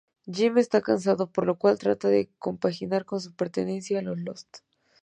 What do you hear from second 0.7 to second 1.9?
casado, lo cual